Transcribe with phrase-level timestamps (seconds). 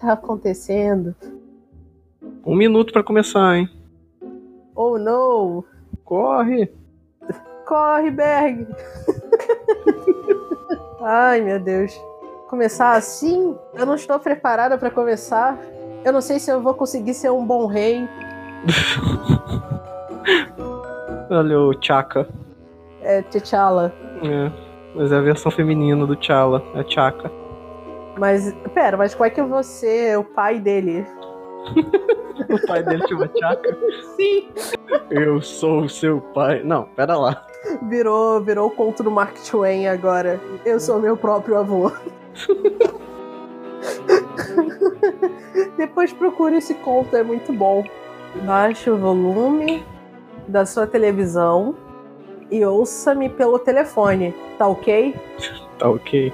[0.00, 1.14] tá acontecendo?
[2.44, 3.68] Um minuto pra começar, hein?
[4.74, 5.64] Oh não!
[6.04, 6.72] Corre!
[7.66, 8.66] Corre, Berg!
[11.02, 11.92] Ai, meu Deus.
[12.48, 13.56] Começar assim?
[13.74, 15.58] Eu não estou preparada pra começar.
[16.04, 18.08] Eu não sei se eu vou conseguir ser um bom rei.
[21.30, 22.26] Olha o Chaka.
[23.02, 23.92] É, T'Challa.
[24.22, 24.50] É,
[24.94, 27.30] mas é a versão feminina do T'Challa, é Chaka.
[28.18, 31.06] Mas, pera, mas qual é que vou ser o pai dele?
[32.48, 33.76] O pai dele chama Chaka?
[34.16, 34.48] Sim!
[35.10, 36.62] Eu sou o seu pai.
[36.64, 37.46] Não, pera lá.
[37.88, 40.40] Virou, virou o conto do Mark Twain agora.
[40.64, 41.92] Eu sou meu próprio avô.
[45.76, 47.84] Depois procura esse conto, é muito bom.
[48.44, 49.84] Baixe o volume
[50.48, 51.74] da sua televisão
[52.50, 55.14] e ouça-me pelo telefone, tá ok?
[55.78, 56.32] Tá ok.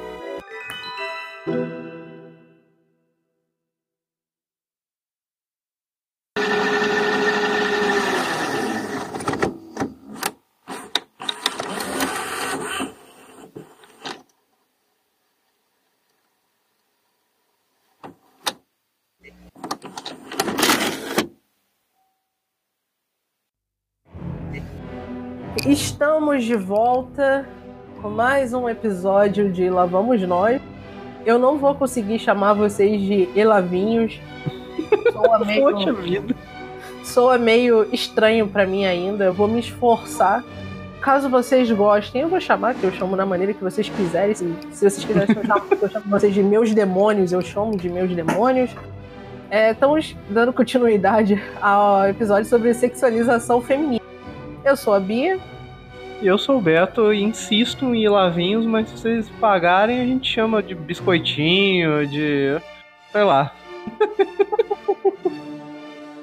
[25.65, 27.47] Estamos de volta
[28.03, 30.66] com mais um episódio de Lá Vamos Nós.
[31.27, 34.21] Eu não vou conseguir chamar vocês de Elavinhos.
[35.13, 36.35] Soa Poxa meio, vida.
[37.03, 39.25] soa meio estranho pra mim ainda.
[39.25, 40.45] Eu vou me esforçar.
[41.01, 44.35] Caso vocês gostem, eu vou chamar, que eu chamo da maneira que vocês quiserem.
[44.35, 47.89] Se, se vocês quiserem eu chamo, eu chamo vocês de meus demônios, eu chamo de
[47.89, 48.71] meus demônios.
[49.51, 54.05] É, estamos dando continuidade ao episódio sobre sexualização feminina.
[54.65, 55.39] Eu sou a Bia,
[56.23, 60.63] Eu sou o Beto e insisto em Ilavinhos, mas se vocês pagarem, a gente chama
[60.63, 62.61] de biscoitinho, de.
[63.13, 63.53] sei lá.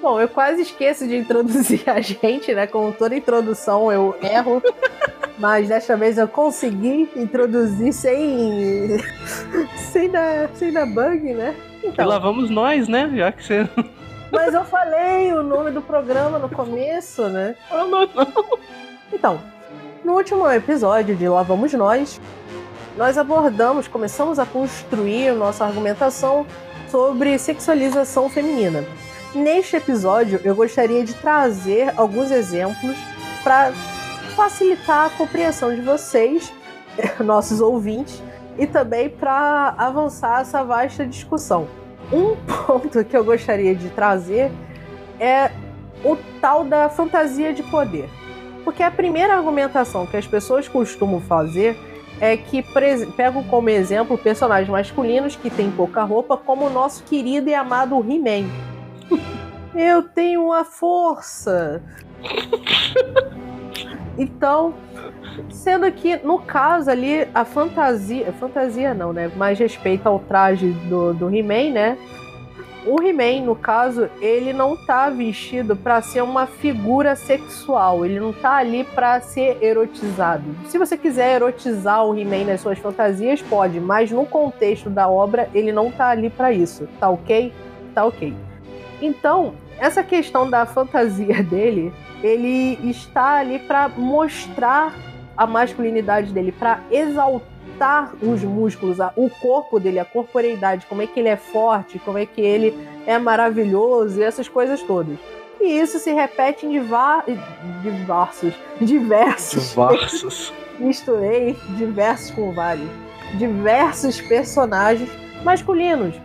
[0.02, 2.68] Bom, eu quase esqueço de introduzir a gente, né?
[2.68, 4.62] Como toda introdução eu erro.
[5.40, 8.98] Mas desta vez eu consegui introduzir sem.
[9.78, 11.56] sem dar, sem dar bug, né?
[11.82, 13.10] E Então, lá vamos nós, né?
[13.16, 13.68] Já que você.
[14.32, 17.56] mas eu falei o nome do programa no começo, né?
[17.72, 18.60] Ah, não, não.
[19.12, 19.42] Então,
[20.04, 22.20] no último episódio de Lá Vamos Nós,
[22.98, 26.46] nós abordamos, começamos a construir nossa argumentação
[26.90, 28.84] sobre sexualização feminina.
[29.34, 32.96] Neste episódio, eu gostaria de trazer alguns exemplos
[33.44, 33.72] para
[34.36, 36.54] facilitar a compreensão de vocês,
[37.24, 38.22] nossos ouvintes,
[38.58, 41.68] e também para avançar essa vasta discussão.
[42.12, 42.36] Um
[42.68, 44.52] ponto que eu gostaria de trazer
[45.20, 45.50] é
[46.04, 48.10] o tal da fantasia de poder.
[48.64, 51.78] Porque a primeira argumentação que as pessoas costumam fazer
[52.20, 52.64] é que
[53.18, 58.00] pegam como exemplo personagens masculinos que têm pouca roupa, como o nosso querido e amado
[58.00, 58.50] He-Man.
[59.76, 61.82] Eu tenho a força.
[64.18, 64.76] Então,
[65.50, 69.32] sendo que no caso ali a fantasia, fantasia não, né?
[69.36, 71.98] Mais respeito ao traje do, do He-Man, né?
[72.86, 78.34] O He-Man, no caso, ele não tá vestido pra ser uma figura sexual, ele não
[78.34, 80.44] tá ali pra ser erotizado.
[80.68, 85.50] Se você quiser erotizar o He-Man nas suas fantasias, pode, mas no contexto da obra,
[85.54, 86.88] ele não tá ali pra isso.
[87.00, 87.54] Tá ok?
[87.96, 88.34] Tá ok.
[89.02, 94.94] Então, essa questão da fantasia dele, ele está ali pra mostrar
[95.38, 97.53] a masculinidade dele, pra exaltar
[98.22, 102.26] os músculos, o corpo dele, a corporeidade, como é que ele é forte, como é
[102.26, 102.74] que ele
[103.06, 105.18] é maravilhoso e essas coisas todas.
[105.60, 107.24] E isso se repete em diva-
[107.82, 110.54] diversos, diversos, Diversos.
[110.80, 112.90] misturei diversos com vários,
[113.36, 115.10] diversos personagens
[115.44, 116.16] masculinos,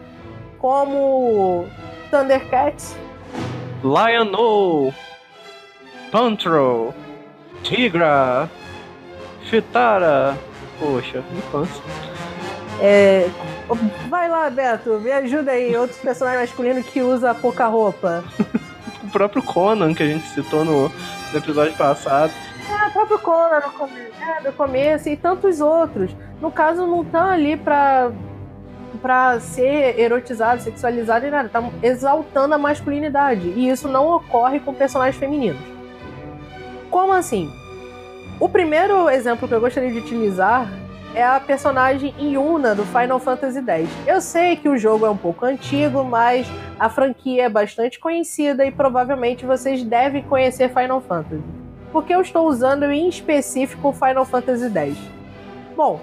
[0.58, 1.66] como
[2.10, 2.96] Thundercats,
[3.82, 4.92] Lion O.
[6.10, 6.92] Pantro.
[7.62, 8.48] Tigra.
[9.44, 10.36] Chitara.
[10.78, 11.82] Poxa, infância.
[12.80, 13.28] é,
[14.08, 18.24] vai lá, Beto, me ajuda aí, outros personagens masculinos que usa pouca roupa.
[19.00, 22.30] O próprio Conan, que a gente citou no, no episódio passado.
[22.68, 26.14] É, o próprio Conan no começo, é, no começo e tantos outros.
[26.42, 28.12] No caso, não estão ali pra,
[29.00, 31.46] pra ser erotizado, sexualizado e nada.
[31.46, 33.48] Estão exaltando a masculinidade.
[33.48, 35.62] E isso não ocorre com personagens femininos.
[36.90, 37.50] Como assim?
[38.40, 40.70] O primeiro exemplo que eu gostaria de utilizar
[41.12, 43.88] é a personagem Yuna do Final Fantasy X.
[44.06, 46.46] Eu sei que o jogo é um pouco antigo, mas
[46.78, 51.42] a franquia é bastante conhecida e provavelmente vocês devem conhecer Final Fantasy.
[51.90, 54.96] Porque eu estou usando em específico o Final Fantasy X.
[55.76, 56.00] Bom,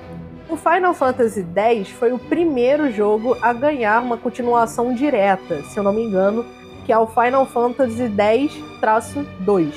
[0.48, 5.84] O Final Fantasy X foi o primeiro jogo a ganhar uma continuação direta, se eu
[5.84, 6.46] não me engano,
[6.86, 9.74] que é o Final Fantasy X-2,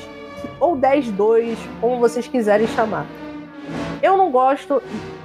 [0.60, 3.06] ou 10-2, como vocês quiserem chamar.
[4.02, 4.82] Eu não gosto,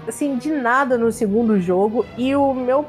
[0.08, 2.86] assim, de nada no segundo jogo, e o meu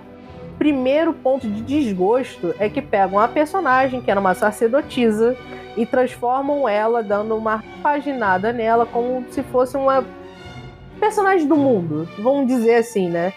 [0.58, 5.36] primeiro ponto de desgosto é que pegam a personagem, que era uma sacerdotisa,
[5.76, 10.04] e transformam ela, dando uma paginada nela, como se fosse uma
[11.00, 13.32] personagem do mundo, vamos dizer assim, né?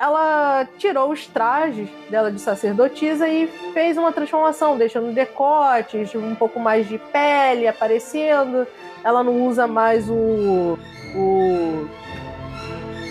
[0.00, 6.60] Ela tirou os trajes dela de sacerdotisa e fez uma transformação, deixando decotes, um pouco
[6.60, 8.66] mais de pele aparecendo.
[9.02, 10.78] Ela não usa mais o.
[11.16, 11.88] o.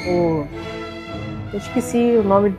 [0.08, 0.48] o.
[1.52, 2.58] Eu esqueci o nome.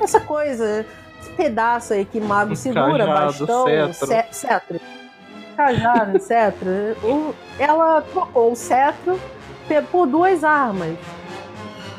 [0.00, 0.86] Essa coisa,
[1.20, 3.94] esse pedaço aí que mago segura, Cajado, bastão, cetro.
[4.06, 4.80] ce- cetro.
[5.56, 6.68] Cajado, cetro.
[7.58, 9.18] Ela trocou o cetro
[9.90, 10.96] por duas armas.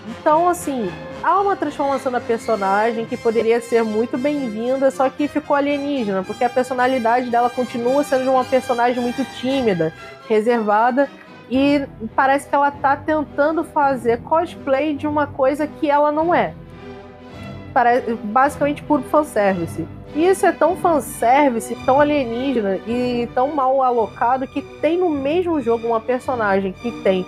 [0.07, 0.89] Então, assim,
[1.27, 6.45] há uma transformação da personagem que poderia ser muito bem-vinda, só que ficou alienígena, porque
[6.45, 9.94] a personalidade dela continua sendo uma personagem muito tímida,
[10.29, 11.09] reservada,
[11.51, 11.85] e
[12.15, 16.53] parece que ela tá tentando fazer cosplay de uma coisa que ela não é.
[17.74, 19.85] Pare- basicamente por fanservice.
[20.15, 25.59] E isso é tão fanservice, tão alienígena e tão mal alocado que tem no mesmo
[25.59, 27.25] jogo uma personagem que tem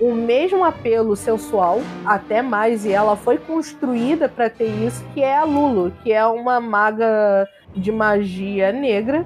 [0.00, 5.36] o mesmo apelo sensual, até mais, e ela foi construída para ter isso, que é
[5.36, 9.24] a Lulu, que é uma maga de magia negra,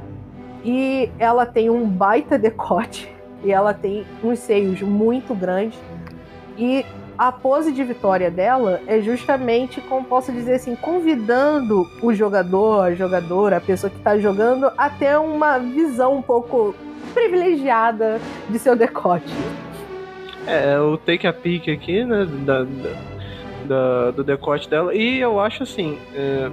[0.65, 5.79] e ela tem um baita decote, e ela tem uns seios muito grandes,
[6.59, 6.85] e
[7.19, 12.95] a pose de vitória dela é justamente, como posso dizer assim, convidando o jogador, a
[12.95, 16.75] jogadora, a pessoa que está jogando, a ter uma visão um pouco
[17.15, 18.21] privilegiada
[18.51, 19.33] de seu decote.
[20.47, 22.63] É, o take a peek aqui, né, da,
[23.65, 24.95] da- do decote dela.
[24.95, 26.51] E eu acho assim, é,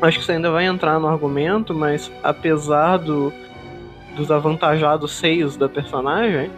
[0.00, 3.32] acho que você ainda vai entrar no argumento, mas apesar do,
[4.16, 6.50] dos avantajados seios da personagem,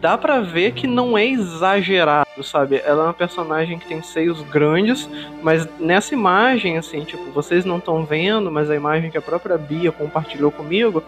[0.00, 2.80] dá pra ver que não é exagerado, sabe?
[2.84, 5.08] Ela é uma personagem que tem seios grandes,
[5.42, 9.58] mas nessa imagem, assim, tipo, vocês não estão vendo, mas a imagem que a própria
[9.58, 11.02] Bia compartilhou comigo,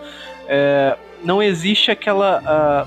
[0.49, 2.43] é, não existe aquela.
[2.45, 2.87] ah,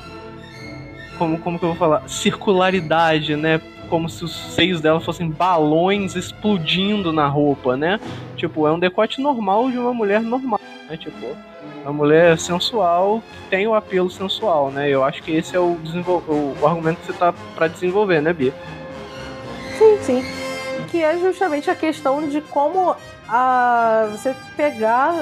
[1.18, 2.08] como, como que eu vou falar?
[2.08, 3.62] Circularidade, né?
[3.90, 8.00] Como se os seios dela fossem balões explodindo na roupa, né?
[8.36, 10.60] Tipo, é um decote normal de uma mulher normal,
[10.90, 10.98] né?
[10.98, 11.36] Tipo,
[11.84, 14.90] uma mulher sensual que tem o apelo sensual, né?
[14.90, 15.78] Eu acho que esse é o,
[16.62, 18.54] o, argumento que você tá pra desenvolver, né, Bia?
[19.78, 20.24] Sim, sim.
[20.92, 22.96] Que é justamente a questão de como
[23.28, 25.14] a, você pegar,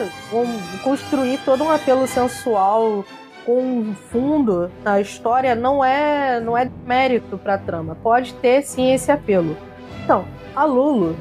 [0.83, 3.05] construir todo um apelo sensual
[3.45, 7.95] com fundo na história não é, não é mérito pra trama.
[8.01, 9.55] Pode ter sim esse apelo.
[10.03, 10.25] Então,
[10.55, 11.15] a Lulu,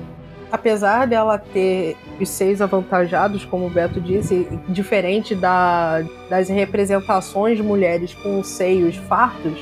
[0.50, 7.62] apesar dela ter os seis avantajados, como o Beto disse, diferente da, das representações de
[7.62, 9.59] mulheres com seios fartos,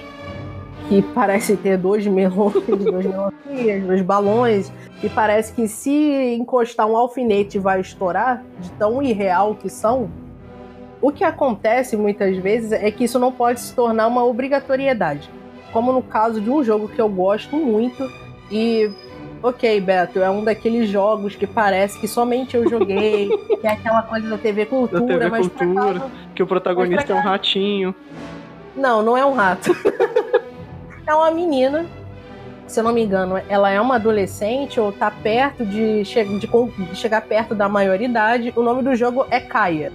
[0.89, 4.73] que parece ter dois melões, dois melancias, dois balões,
[5.03, 10.11] e parece que se encostar um alfinete vai estourar, de tão irreal que são.
[11.03, 15.29] O que acontece muitas vezes é que isso não pode se tornar uma obrigatoriedade.
[15.73, 18.09] Como no caso de um jogo que eu gosto muito,
[18.49, 18.89] e
[19.43, 23.29] ok, Beto, é um daqueles jogos que parece que somente eu joguei,
[23.61, 25.75] que é aquela coisa da TV Cultura, Da TV mas Cultura.
[25.75, 27.93] causa Que o protagonista é um ratinho.
[28.77, 29.75] não, não é um rato.
[31.05, 31.85] é uma menina.
[32.69, 36.47] Se eu não me engano, ela é uma adolescente ou tá perto de, che de,
[36.47, 38.53] de chegar perto da maioridade.
[38.55, 39.93] O nome do jogo é Kaia.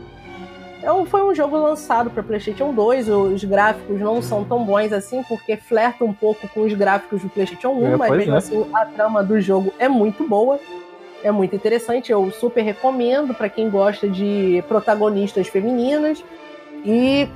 [0.79, 3.09] Então, foi um jogo lançado para PlayStation 2.
[3.09, 7.29] Os gráficos não são tão bons assim, porque flerta um pouco com os gráficos do
[7.29, 8.37] PlayStation 1, É, mas mesmo é.
[8.37, 10.59] assim a trama do jogo é muito boa.
[11.23, 12.11] É muito interessante.
[12.11, 16.23] Eu super recomendo para quem gosta de protagonistas femininas.
[16.85, 17.27] E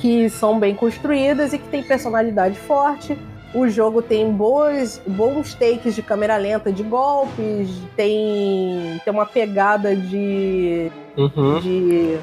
[0.00, 3.18] que são bem construídas e que tem personalidade forte.
[3.54, 9.96] O jogo tem boas, bons takes de câmera lenta de golpes, tem, tem uma pegada
[9.96, 11.58] de, Uhum.
[11.60, 12.18] de,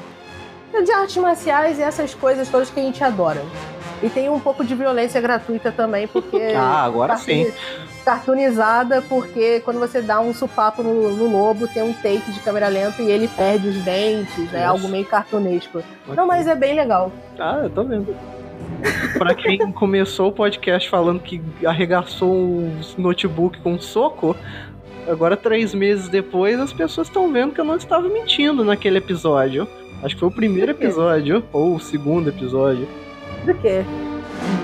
[0.82, 3.42] de artes marciais e essas coisas todas que a gente adora.
[4.02, 6.36] E tem um pouco de violência gratuita também, porque.
[6.56, 7.50] Ah, agora sim.
[8.04, 12.68] Cartoonizada, porque quando você dá um supapo no, no lobo, tem um take de câmera
[12.68, 15.82] lenta e ele perde os dentes, é algo meio cartunesco.
[16.06, 17.10] Não, mas é bem legal.
[17.36, 18.14] Ah, eu tô vendo.
[19.18, 24.36] pra quem começou o podcast falando que arregaçou um notebook com um soco,
[25.08, 29.66] agora três meses depois as pessoas estão vendo que eu não estava mentindo naquele episódio.
[30.02, 32.86] Acho que foi o primeiro episódio, ou o segundo episódio,
[33.44, 33.84] Do quê?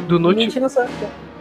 [0.06, 0.46] do notebook.
[0.46, 0.86] Mentindo só.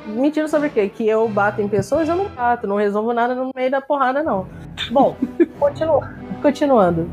[0.08, 0.90] Mentindo sobre o quê?
[0.90, 2.08] Que eu bato em pessoas?
[2.08, 4.48] Eu não bato, não resolvo nada no meio da porrada, não.
[4.92, 5.16] Bom,
[5.60, 6.00] continu...
[6.42, 7.10] continuando.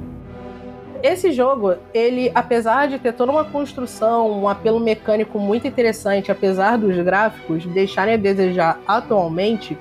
[1.02, 6.76] Esse jogo, ele, apesar de ter toda uma construção, um apelo mecânico muito interessante, apesar
[6.76, 9.78] dos gráficos deixarem a desejar atualmente,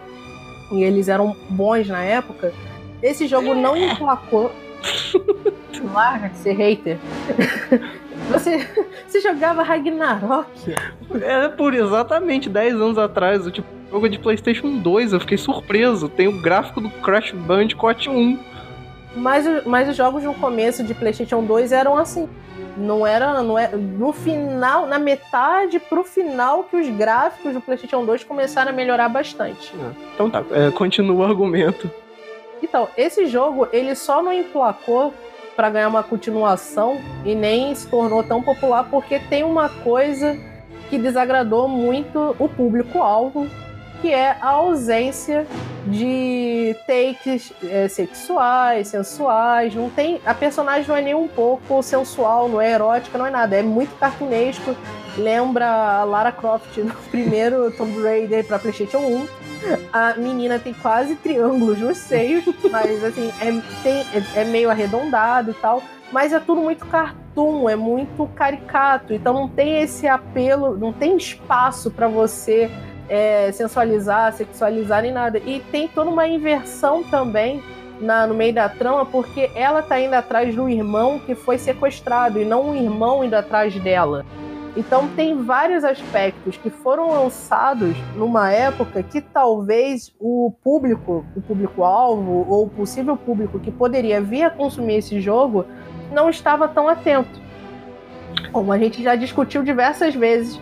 [0.71, 2.53] e eles eram bons na época,
[3.01, 4.51] esse jogo não emplacou.
[5.93, 6.97] Larga de ser hater.
[8.29, 8.67] Você,
[9.07, 10.75] você jogava Ragnarok?
[11.21, 16.09] É por exatamente 10 anos atrás, o tipo, jogo de PlayStation 2, eu fiquei surpreso.
[16.09, 18.39] Tem o gráfico do Crash Bandicoot 1.
[19.15, 22.27] Mas, mas os jogos no começo de PlayStation 2 eram assim.
[22.75, 28.05] Não era, não é, no final, na metade pro final que os gráficos do PlayStation
[28.05, 29.73] 2 começaram a melhorar bastante.
[29.79, 31.89] Ah, então tá, é, continua o argumento.
[32.61, 35.13] Então, esse jogo, ele só não emplacou
[35.55, 40.37] para ganhar uma continuação e nem se tornou tão popular porque tem uma coisa
[40.89, 43.47] que desagradou muito o público-alvo,
[44.01, 45.45] que é a ausência
[45.85, 49.73] de takes é, sexuais, sensuais.
[49.73, 53.31] Não tem, a personagem não é nem um pouco sensual, não é erótica, não é
[53.31, 53.55] nada.
[53.55, 54.75] É muito cartunesco.
[55.17, 59.27] Lembra a Lara Croft no primeiro Tomb Raider para PlayStation 1
[59.91, 65.51] a menina tem quase triângulos nos seios, mas assim, é, tem, é, é meio arredondado
[65.51, 65.81] e tal.
[66.11, 69.13] Mas é tudo muito cartoon, é muito caricato.
[69.13, 72.71] Então não tem esse apelo, não tem espaço para você
[73.09, 75.39] é, sensualizar, sexualizar nem nada.
[75.39, 77.63] E tem toda uma inversão também
[77.99, 82.39] na, no meio da trama, porque ela tá indo atrás do irmão que foi sequestrado
[82.39, 84.25] e não o irmão indo atrás dela.
[84.75, 92.45] Então tem vários aspectos que foram lançados numa época que talvez o público, o público-alvo
[92.47, 95.65] ou o possível público que poderia vir a consumir esse jogo
[96.11, 97.41] não estava tão atento.
[98.51, 100.61] Como a gente já discutiu diversas vezes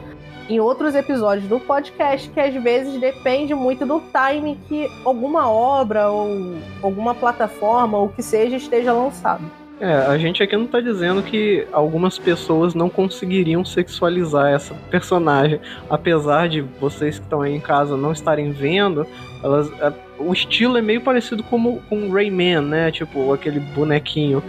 [0.50, 6.10] em outros episódios do podcast, que às vezes depende muito do timing que alguma obra
[6.10, 9.44] ou alguma plataforma ou que seja esteja lançado.
[9.80, 15.60] É, a gente aqui não tá dizendo que algumas pessoas não conseguiriam sexualizar essa personagem.
[15.90, 19.06] Apesar de vocês que estão aí em casa não estarem vendo,
[19.44, 22.92] elas, a, o estilo é meio parecido como com Rayman, né?
[22.92, 24.42] Tipo, aquele bonequinho.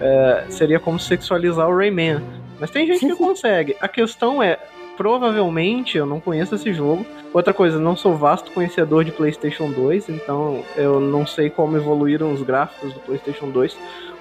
[0.00, 2.22] É, seria como sexualizar o Rayman.
[2.60, 3.76] Mas tem gente que consegue.
[3.80, 4.60] A questão é,
[4.98, 7.06] provavelmente eu não conheço esse jogo.
[7.32, 12.32] Outra coisa, não sou vasto conhecedor de PlayStation 2, então eu não sei como evoluíram
[12.32, 13.76] os gráficos do PlayStation 2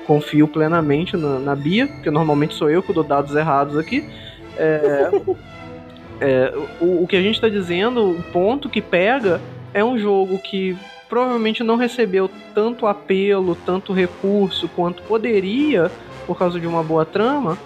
[0.08, 4.10] confio plenamente na, na Bia, porque normalmente sou eu que dou dados errados aqui.
[4.56, 5.12] É,
[6.22, 9.42] é, o, o que a gente está dizendo, o ponto que pega
[9.74, 10.78] é um jogo que
[11.10, 15.92] provavelmente não recebeu tanto apelo, tanto recurso quanto poderia
[16.26, 17.58] por causa de uma boa trama,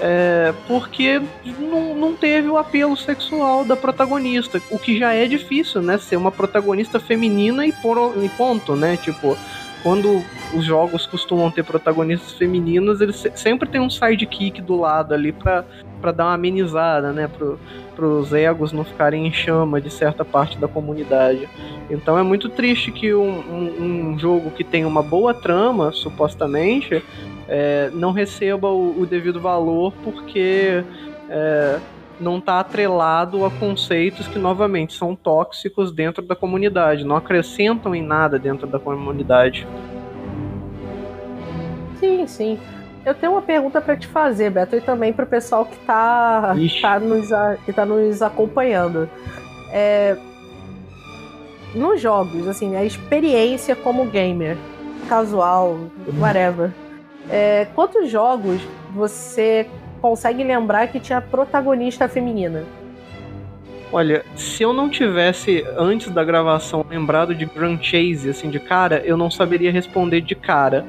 [0.00, 1.20] é, porque
[1.58, 5.98] não, não teve o apelo sexual da protagonista, o que já é difícil, né?
[5.98, 8.96] Ser uma protagonista feminina e, por, e ponto, né?
[8.96, 9.36] Tipo,
[9.82, 10.22] quando
[10.54, 15.64] os jogos costumam ter protagonistas femininas, eles sempre tem um sidekick do lado ali pra,
[16.00, 17.28] pra dar uma amenizada, né?
[17.28, 17.58] Pro,
[17.94, 21.48] pros egos não ficarem em chama de certa parte da comunidade.
[21.90, 27.02] Então é muito triste que um, um, um jogo que tem uma boa trama, supostamente,
[27.48, 30.84] é, não receba o, o, devido valor porque.
[31.30, 31.78] É,
[32.20, 38.02] não está atrelado a conceitos que, novamente, são tóxicos dentro da comunidade, não acrescentam em
[38.02, 39.66] nada dentro da comunidade.
[41.98, 42.58] Sim, sim.
[43.04, 46.54] Eu tenho uma pergunta para te fazer, Beto, e também para o pessoal que está
[46.82, 47.28] tá nos,
[47.64, 49.08] que tá nos acompanhando.
[49.70, 50.16] É,
[51.74, 54.56] nos jogos, assim, a experiência como gamer,
[55.08, 55.70] casual,
[56.06, 56.20] uhum.
[56.20, 56.70] whatever.
[57.30, 58.60] É, quantos jogos
[58.94, 59.66] você
[60.00, 62.64] consegue lembrar que tinha protagonista feminina?
[63.90, 69.02] Olha, se eu não tivesse, antes da gravação, lembrado de Grand Chase, assim, de cara,
[69.04, 70.84] eu não saberia responder de cara.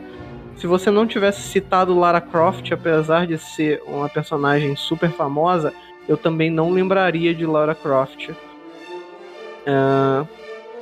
[0.57, 5.73] Se você não tivesse citado Lara Croft, apesar de ser uma personagem super famosa,
[6.09, 8.29] eu também não lembraria de Lara Croft.
[8.29, 10.27] Uh,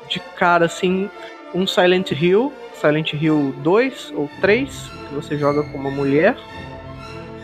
[0.10, 1.10] de cara, assim,
[1.53, 6.36] um Silent Hill, Silent Hill 2 ou 3, que você joga com uma mulher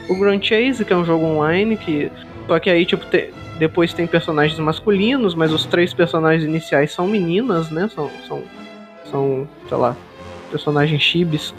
[0.09, 2.11] o Grand Chase, que é um jogo online que.
[2.47, 3.33] Só que aí, tipo, te...
[3.57, 7.89] depois tem personagens masculinos, mas os três personagens iniciais são meninas, né?
[7.93, 8.09] São.
[8.27, 8.43] São,
[9.09, 9.95] são sei lá,
[10.51, 11.53] personagens chibis.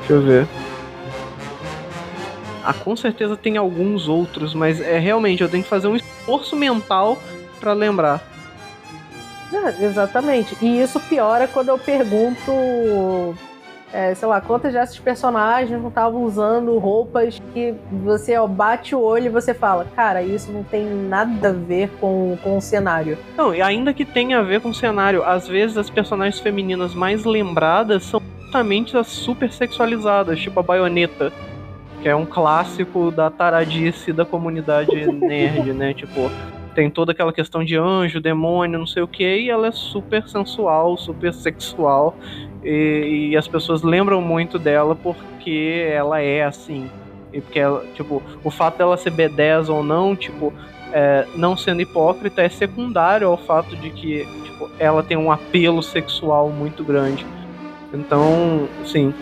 [0.00, 0.46] Deixa eu ver.
[2.64, 6.54] Ah, com certeza tem alguns outros, mas é realmente, eu tenho que fazer um esforço
[6.54, 7.16] mental
[7.58, 8.22] para lembrar.
[9.52, 10.56] É, exatamente.
[10.60, 13.34] E isso piora quando eu pergunto
[13.92, 19.00] é, sei lá, quantas desses personagens não estavam usando roupas que você ó, bate o
[19.00, 23.16] olho e você fala, cara, isso não tem nada a ver com, com o cenário.
[23.36, 26.94] Não, e ainda que tenha a ver com o cenário, às vezes as personagens femininas
[26.94, 31.32] mais lembradas são justamente as super sexualizadas, tipo a baioneta,
[32.02, 35.92] que é um clássico da taradice da comunidade nerd, né?
[35.94, 36.30] Tipo,
[36.78, 40.28] tem toda aquela questão de anjo, demônio, não sei o que, e ela é super
[40.28, 42.16] sensual, super sexual.
[42.62, 46.88] E, e, as pessoas lembram muito dela porque ela é assim.
[47.32, 50.52] E porque ela, tipo, o fato dela ser B10 ou não, tipo,
[50.92, 55.82] é, não sendo hipócrita é secundário ao fato de que tipo, ela tem um apelo
[55.82, 57.26] sexual muito grande.
[57.92, 59.12] Então, sim.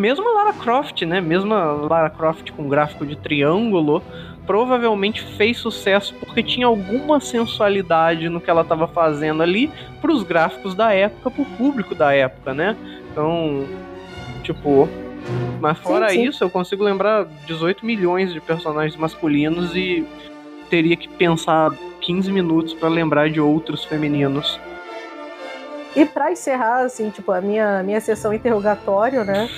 [0.00, 1.20] Mesmo a Lara Croft, né?
[1.20, 4.02] Mesmo a Lara Croft com gráfico de triângulo,
[4.46, 10.22] provavelmente fez sucesso porque tinha alguma sensualidade no que ela estava fazendo ali para os
[10.22, 12.74] gráficos da época, para o público da época, né?
[13.12, 13.66] Então,
[14.42, 14.88] tipo,
[15.60, 16.28] mas fora sim, sim.
[16.28, 20.06] isso, eu consigo lembrar 18 milhões de personagens masculinos e
[20.70, 24.58] teria que pensar 15 minutos para lembrar de outros femininos.
[25.94, 29.48] E para encerrar, assim, tipo, a minha, minha sessão interrogatório, né?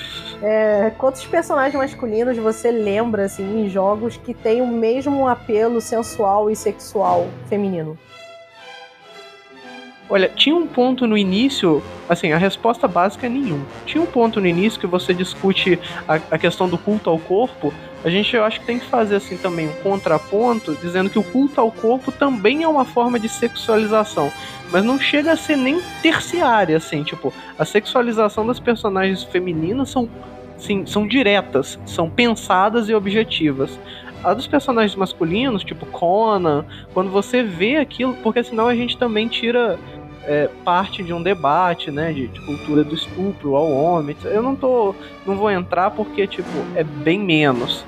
[0.41, 6.49] É, quantos personagens masculinos você lembra, assim, em jogos que tem o mesmo apelo sensual
[6.49, 7.97] e sexual feminino?
[10.09, 13.63] Olha, tinha um ponto no início, assim, a resposta básica é nenhum.
[13.85, 17.73] Tinha um ponto no início que você discute a, a questão do culto ao corpo.
[18.03, 21.23] A gente, eu acho que tem que fazer, assim, também um contraponto, dizendo que o
[21.23, 24.31] culto ao corpo também é uma forma de sexualização.
[24.71, 30.09] Mas não chega a ser nem terciária, assim, tipo, a sexualização das personagens femininas são
[30.57, 33.79] sim, são diretas, são pensadas e objetivas.
[34.23, 39.27] A dos personagens masculinos, tipo Conan, quando você vê aquilo, porque senão a gente também
[39.27, 39.77] tira
[40.25, 44.15] é, parte de um debate, né, de, de, cultura do estupro ao homem.
[44.23, 47.85] Eu não tô, não vou entrar porque tipo é bem menos.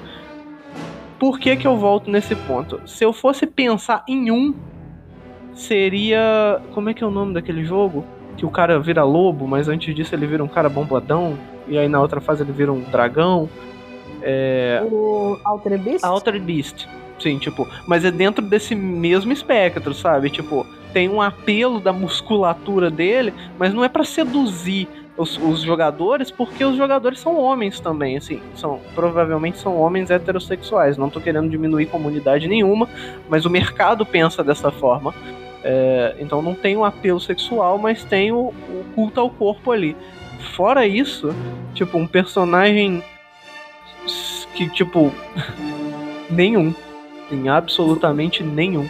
[1.18, 2.82] Por que que eu volto nesse ponto?
[2.86, 4.54] Se eu fosse pensar em um,
[5.54, 8.06] seria como é que é o nome daquele jogo?
[8.36, 11.38] Que o cara vira lobo, mas antes disso ele vira um cara bombadão
[11.68, 13.50] e aí na outra fase ele vira um dragão.
[14.22, 14.86] É...
[14.92, 16.03] O Altered Beast?
[16.03, 16.88] Altered Beast.
[17.18, 20.29] Sim, tipo, mas é dentro desse mesmo espectro, sabe?
[20.29, 26.31] Tipo, tem um apelo da musculatura dele, mas não é para seduzir os, os, jogadores,
[26.31, 30.98] porque os jogadores são homens também, assim, são provavelmente são homens heterossexuais.
[30.98, 32.88] Não tô querendo diminuir comunidade nenhuma,
[33.27, 35.14] mas o mercado pensa dessa forma.
[35.66, 39.98] É, então não tem um apelo sexual, mas tem o, o culto ao corpo ali
[40.53, 41.36] fora isso,
[41.74, 43.03] tipo, um personagem
[44.53, 45.12] que, tipo,
[46.31, 46.74] nenhum.
[47.29, 48.88] Tem absolutamente nenhum.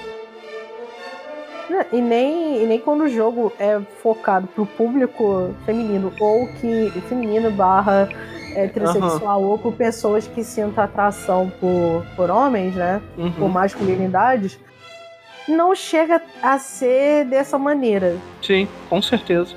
[1.91, 7.51] E nem, e nem quando o jogo é focado pro público feminino, ou que feminino
[7.51, 8.07] barra
[8.55, 9.49] heterossexual, uhum.
[9.49, 13.01] ou por pessoas que sintam atração por, por homens, né?
[13.17, 13.31] Uhum.
[13.31, 14.59] Por masculinidades,
[15.47, 18.17] não chega a ser dessa maneira.
[18.41, 19.55] Sim, com certeza.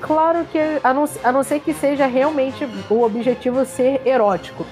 [0.00, 4.66] Claro que, a não, a não ser que seja realmente o objetivo ser erótico.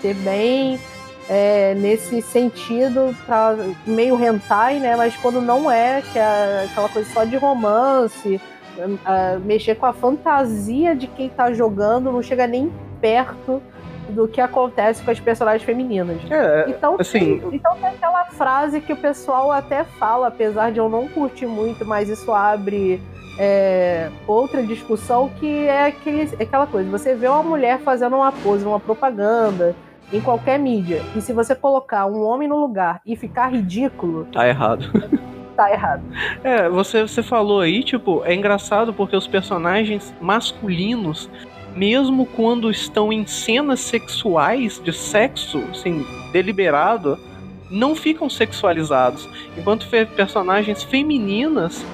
[0.00, 0.78] Ser bem
[1.28, 3.56] é, nesse sentido, pra,
[3.86, 4.96] meio hentai, né?
[4.96, 8.40] Mas quando não é, que é aquela coisa só de romance,
[8.78, 13.62] é, mexer com a fantasia de quem tá jogando, não chega nem perto
[14.08, 16.18] do que acontece com as personagens femininas.
[16.30, 17.38] É, então, assim...
[17.38, 21.46] tem, então tem aquela frase que o pessoal até fala, apesar de eu não curtir
[21.46, 23.00] muito, mas isso abre
[23.38, 28.64] é, outra discussão que é aquele, aquela coisa: você vê uma mulher fazendo uma pose,
[28.64, 29.74] uma propaganda
[30.12, 34.26] em qualquer mídia, e se você colocar um homem no lugar e ficar ridículo.
[34.32, 34.90] Tá errado.
[35.56, 36.02] tá errado.
[36.42, 41.30] É, você, você falou aí, tipo, é engraçado porque os personagens masculinos,
[41.74, 47.18] mesmo quando estão em cenas sexuais de sexo, assim, deliberado,
[47.70, 49.28] não ficam sexualizados.
[49.56, 51.84] Enquanto personagens femininas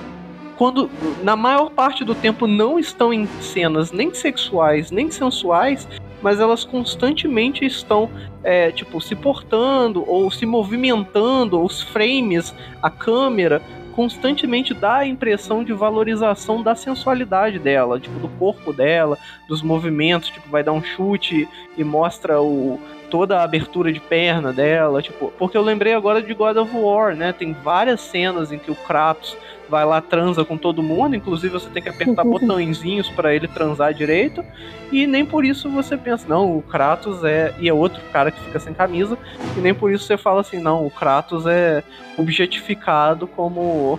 [0.61, 0.91] quando
[1.23, 5.89] na maior parte do tempo não estão em cenas nem sexuais nem sensuais,
[6.23, 8.11] mas elas constantemente estão
[8.43, 13.63] é, tipo se portando ou se movimentando, os frames, a câmera
[13.95, 20.31] constantemente dá a impressão de valorização da sensualidade dela, tipo do corpo dela, dos movimentos,
[20.31, 22.81] tipo vai dar um chute e mostra o
[23.11, 27.17] toda a abertura de perna dela, tipo, porque eu lembrei agora de God of War,
[27.17, 27.33] né?
[27.33, 29.37] Tem várias cenas em que o Kratos
[29.71, 33.95] vai lá, transa com todo mundo, inclusive você tem que apertar botõezinhos para ele transar
[33.95, 34.45] direito,
[34.91, 37.55] e nem por isso você pensa, não, o Kratos é.
[37.59, 39.17] E é outro cara que fica sem camisa,
[39.57, 41.85] e nem por isso você fala assim, não, o Kratos é
[42.19, 43.99] objetificado como.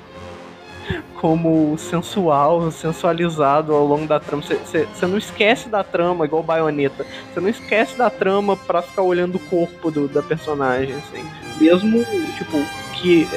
[1.15, 4.43] como sensual, sensualizado ao longo da trama.
[4.43, 7.05] Você não esquece da trama, igual baioneta.
[7.33, 11.23] Você não esquece da trama pra ficar olhando o corpo do, da personagem, assim.
[11.59, 12.03] Mesmo,
[12.37, 12.57] tipo,
[12.95, 13.27] que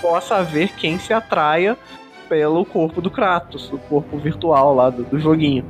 [0.00, 1.76] possa haver quem se atraia
[2.28, 5.64] pelo corpo do Kratos, o corpo virtual lá do, do joguinho.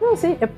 [0.00, 0.48] Não, sim, eu,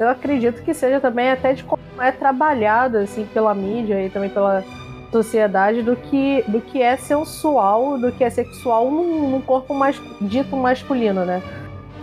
[0.00, 4.30] eu, acredito que seja também até de como é trabalhado assim pela mídia e também
[4.30, 4.64] pela
[5.12, 10.00] sociedade do que, do que é sensual, do que é sexual num, num corpo mais
[10.20, 11.40] dito masculino, né?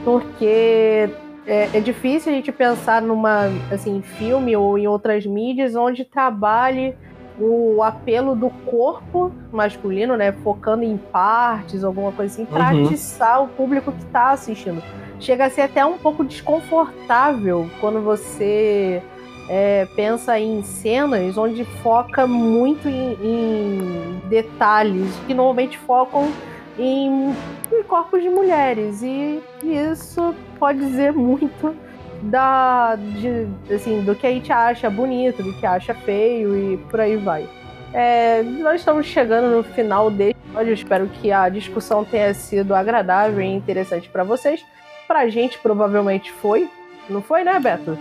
[0.05, 1.09] Porque
[1.45, 6.95] é, é, difícil a gente pensar numa assim filme ou em outras mídias onde trabalhe
[7.41, 12.86] o apelo do corpo masculino, né, focando em partes, alguma coisa assim, para uhum.
[12.86, 14.82] atiçar o público que está assistindo.
[15.19, 19.01] Chega a ser até um pouco desconfortável quando você
[19.49, 26.32] é, pensa em cenas onde foca muito em, em detalhes que normalmente focam
[26.80, 27.36] em,
[27.71, 31.75] em, corpos de mulheres e isso pode dizer muito
[32.21, 36.99] da de, assim do que a gente acha bonito, do que acha feio e por
[36.99, 37.47] aí vai.
[37.93, 40.73] É, nós estamos chegando no final deste episódio.
[40.73, 44.63] Espero que a discussão tenha sido agradável e interessante para vocês.
[45.07, 46.69] Pra gente, provavelmente foi.
[47.10, 47.97] Não foi, né, Beto?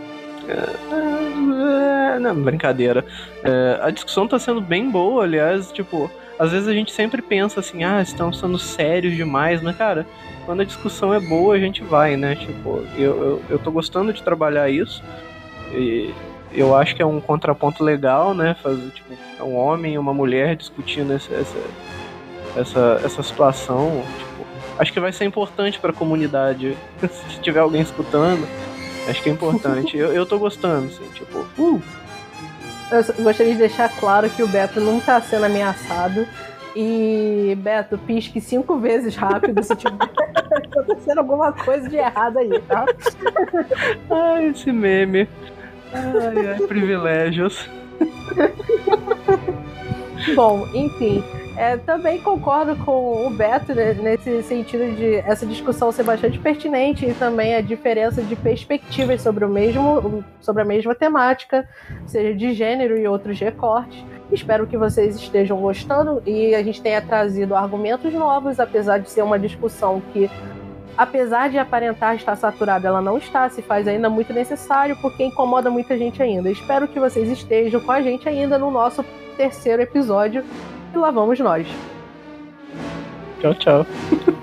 [0.48, 3.04] É, não, brincadeira.
[3.44, 7.60] É, a discussão tá sendo bem boa, aliás, tipo, às vezes a gente sempre pensa
[7.60, 10.06] assim, ah, estão sendo sérios demais, mas cara,
[10.46, 12.34] quando a discussão é boa, a gente vai, né?
[12.34, 15.02] Tipo, eu, eu, eu tô gostando de trabalhar isso.
[15.72, 16.12] E
[16.52, 18.56] eu acho que é um contraponto legal, né?
[18.62, 21.58] Fazer, tipo, é um homem e uma mulher discutindo essa, essa,
[22.56, 24.02] essa, essa situação.
[24.18, 24.46] Tipo,
[24.78, 26.76] acho que vai ser importante para a comunidade.
[27.00, 28.46] Se tiver alguém escutando,
[29.08, 29.96] Acho que é importante.
[29.96, 31.82] eu, eu tô gostando, assim, tipo, uh!
[32.90, 36.26] Eu gostaria de deixar claro que o Beto não tá sendo ameaçado.
[36.74, 39.96] E, Beto, pisque cinco vezes rápido se tiver
[40.54, 42.84] acontecendo alguma coisa de errado aí, tá?
[44.10, 45.28] Ai, esse meme.
[45.92, 47.68] Ai, ai, privilégios.
[50.34, 51.24] Bom, enfim.
[51.56, 57.04] É, também concordo com o Beto né, nesse sentido de essa discussão ser bastante pertinente
[57.04, 61.68] e também a diferença de perspectivas sobre o mesmo, sobre a mesma temática,
[62.06, 64.04] seja de gênero e outros recortes.
[64.32, 69.22] Espero que vocês estejam gostando e a gente tenha trazido argumentos novos, apesar de ser
[69.22, 70.30] uma discussão que
[70.96, 75.70] apesar de aparentar estar saturada, ela não está, se faz ainda muito necessário, porque incomoda
[75.70, 76.50] muita gente ainda.
[76.50, 79.04] Espero que vocês estejam com a gente ainda no nosso
[79.36, 80.44] terceiro episódio
[80.94, 81.66] e lá vamos nós.
[83.40, 83.86] Tchau, tchau.